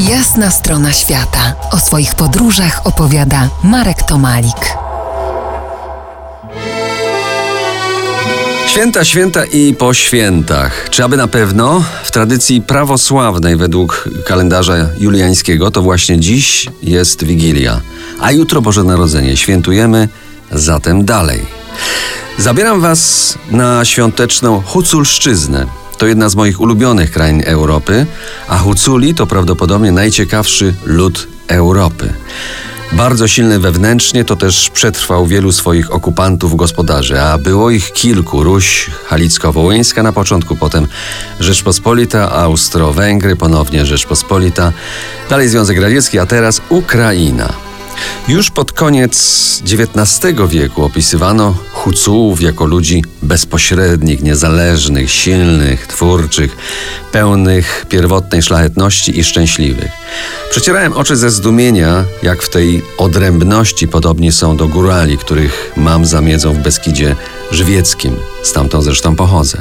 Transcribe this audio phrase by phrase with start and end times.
[0.00, 1.54] Jasna strona świata.
[1.70, 4.76] O swoich podróżach opowiada Marek Tomalik.
[8.66, 10.90] Święta, święta i po świętach.
[10.90, 17.80] Czy aby na pewno w tradycji prawosławnej według kalendarza juliańskiego to właśnie dziś jest Wigilia,
[18.20, 19.36] a jutro Boże Narodzenie.
[19.36, 20.08] Świętujemy
[20.52, 21.46] zatem dalej.
[22.38, 25.85] Zabieram Was na świąteczną Huculszczyznę.
[25.98, 28.06] To jedna z moich ulubionych krain Europy,
[28.48, 32.12] a Huculi to prawdopodobnie najciekawszy lud Europy.
[32.92, 38.42] Bardzo silny wewnętrznie, to też przetrwał wielu swoich okupantów gospodarzy, a było ich kilku.
[38.42, 40.86] Ruś Halicko-Wołyńska na początku, potem
[41.40, 44.72] Rzeczpospolita, Austro-Węgry, ponownie Rzeczpospolita,
[45.30, 47.65] dalej Związek Radziecki, a teraz Ukraina.
[48.28, 49.16] Już pod koniec
[49.64, 56.56] XIX wieku opisywano Hucułów jako ludzi bezpośrednich, niezależnych, silnych, twórczych,
[57.12, 59.90] pełnych pierwotnej szlachetności i szczęśliwych.
[60.50, 66.20] Przecierałem oczy ze zdumienia, jak w tej odrębności podobni są do górali, których mam za
[66.20, 67.16] miedzą w Beskidzie
[67.50, 68.16] Żywieckim.
[68.42, 69.58] Stamtąd zresztą pochodzę.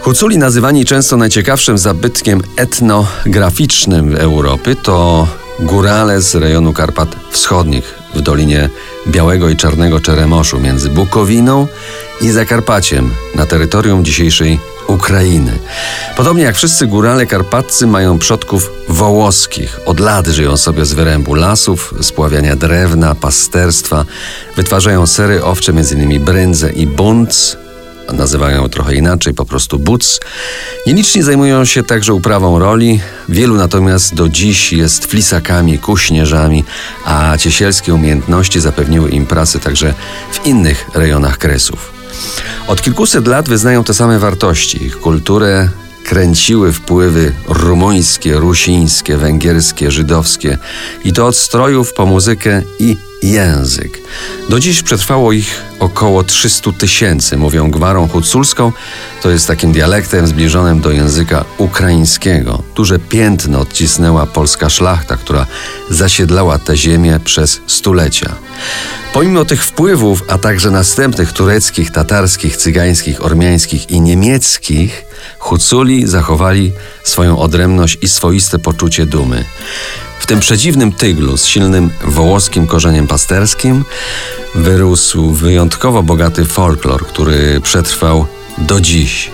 [0.00, 5.28] Huculi nazywani często najciekawszym zabytkiem etnograficznym Europy to
[5.62, 8.68] górale z rejonu Karpat Wschodnich w Dolinie
[9.08, 11.66] Białego i Czarnego Czeremoszu między Bukowiną
[12.20, 15.58] i Zakarpaciem na terytorium dzisiejszej Ukrainy.
[16.16, 19.80] Podobnie jak wszyscy górale karpaccy mają przodków wołoskich.
[19.86, 24.04] Od lat żyją sobie z wyrębu lasów, spławiania drewna, pasterstwa.
[24.56, 26.24] Wytwarzają sery owcze, m.in.
[26.24, 27.56] brędzę i bunc,
[28.12, 30.20] nazywają trochę inaczej, po prostu buc.
[30.86, 36.64] Nieliczni zajmują się także uprawą roli, wielu natomiast do dziś jest flisakami, kuśnierzami,
[37.04, 39.94] a ciesielskie umiejętności zapewniły im pracę także
[40.32, 41.92] w innych rejonach Kresów.
[42.66, 44.84] Od kilkuset lat wyznają te same wartości.
[44.84, 45.68] Ich kulturę
[46.04, 50.58] kręciły wpływy rumuńskie, rusińskie, węgierskie, żydowskie
[51.04, 53.98] i to od strojów po muzykę i język.
[54.48, 57.36] Do dziś przetrwało ich około 300 tysięcy.
[57.36, 58.72] Mówią gwarą huculską,
[59.22, 62.62] to jest takim dialektem zbliżonym do języka ukraińskiego.
[62.74, 65.46] Duże piętno odcisnęła polska szlachta, która
[65.90, 68.34] zasiedlała tę ziemię przez stulecia.
[69.12, 75.04] Pomimo tych wpływów, a także następnych tureckich, tatarskich, cygańskich, ormiańskich i niemieckich,
[75.38, 76.72] Huculi zachowali
[77.04, 79.44] swoją odrębność i swoiste poczucie dumy.
[80.30, 83.84] Tym przedziwnym tyglu z silnym wołoskim korzeniem pasterskim
[84.54, 88.26] wyrósł wyjątkowo bogaty folklor, który przetrwał
[88.58, 89.30] do dziś.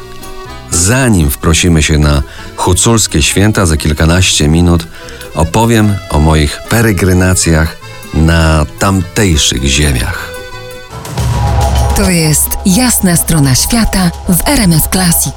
[0.71, 2.23] Zanim wprosimy się na
[2.57, 4.87] huculskie święta, za kilkanaście minut
[5.35, 7.77] opowiem o moich peregrinacjach
[8.15, 10.33] na tamtejszych ziemiach.
[11.97, 15.35] To jest jasna strona świata w RMS Classic.